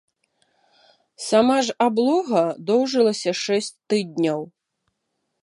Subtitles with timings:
[1.25, 4.41] Сама ж аблога доўжылася шэсць тыдняў.